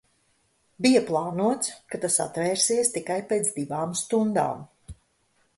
[0.85, 4.69] Bija plānots, ka tas atvērsies tikai pēc divām stundām.